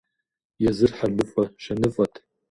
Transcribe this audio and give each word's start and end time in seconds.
Езыр 0.69 0.91
хьэлыфӀэ-щэныфӀэт. 0.97 2.13